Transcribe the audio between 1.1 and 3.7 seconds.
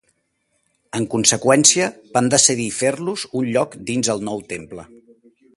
conseqüència van decidir fer-los un